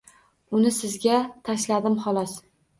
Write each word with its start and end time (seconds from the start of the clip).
Uni 0.59 0.71
sizga 0.77 1.19
tashladim, 1.51 2.01
xolos. 2.09 2.37